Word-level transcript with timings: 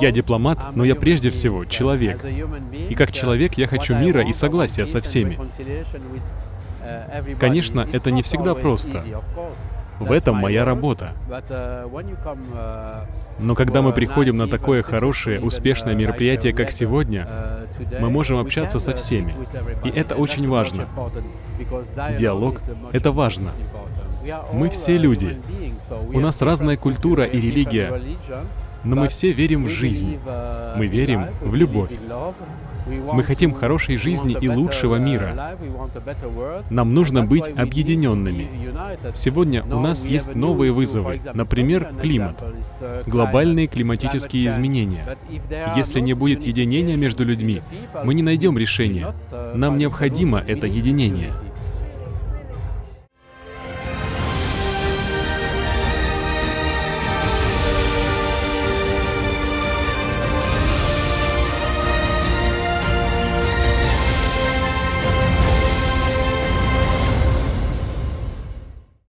Я 0.00 0.10
дипломат, 0.10 0.74
но 0.74 0.84
я 0.84 0.94
прежде 0.94 1.30
всего 1.30 1.64
человек. 1.64 2.24
И 2.88 2.94
как 2.94 3.12
человек 3.12 3.54
я 3.54 3.66
хочу 3.66 3.94
мира 3.96 4.22
и 4.22 4.32
согласия 4.32 4.86
со 4.86 5.00
всеми. 5.00 5.38
Конечно, 7.38 7.86
это 7.92 8.10
не 8.10 8.22
всегда 8.22 8.54
просто. 8.54 9.04
В 10.00 10.10
этом 10.10 10.36
моя 10.36 10.64
работа. 10.64 11.12
Но 13.38 13.54
когда 13.54 13.82
мы 13.82 13.92
приходим 13.92 14.36
на 14.36 14.48
такое 14.48 14.82
хорошее, 14.82 15.40
успешное 15.40 15.94
мероприятие, 15.94 16.52
как 16.52 16.70
сегодня, 16.70 17.28
мы 18.00 18.10
можем 18.10 18.38
общаться 18.38 18.78
со 18.78 18.94
всеми. 18.94 19.34
И 19.84 19.90
это 19.90 20.16
очень 20.16 20.48
важно. 20.48 20.88
Диалог— 22.18 22.60
это 22.92 23.12
важно. 23.12 23.52
Мы 24.52 24.70
все 24.70 24.96
люди. 24.96 25.38
У 26.12 26.20
нас 26.20 26.42
разная 26.42 26.76
культура 26.76 27.24
и 27.24 27.40
религия, 27.40 28.00
но 28.84 28.96
мы 28.96 29.08
все 29.08 29.32
верим 29.32 29.64
в 29.64 29.68
жизнь. 29.68 30.18
Мы 30.76 30.86
верим 30.86 31.26
в 31.40 31.54
любовь. 31.54 31.90
Мы 32.86 33.22
хотим 33.22 33.54
хорошей 33.54 33.96
жизни 33.96 34.36
и 34.38 34.48
лучшего 34.48 34.96
мира. 34.96 35.56
Нам 36.70 36.94
нужно 36.94 37.22
быть 37.22 37.48
объединенными. 37.48 38.48
Сегодня 39.14 39.64
у 39.64 39.80
нас 39.80 40.04
есть 40.04 40.34
новые 40.34 40.72
вызовы, 40.72 41.20
например, 41.32 41.90
климат, 42.00 42.42
глобальные 43.06 43.68
климатические 43.68 44.50
изменения. 44.50 45.16
Если 45.76 46.00
не 46.00 46.14
будет 46.14 46.44
единения 46.44 46.96
между 46.96 47.24
людьми, 47.24 47.62
мы 48.04 48.14
не 48.14 48.22
найдем 48.22 48.58
решения. 48.58 49.14
Нам 49.54 49.78
необходимо 49.78 50.38
это 50.38 50.66
единение. 50.66 51.32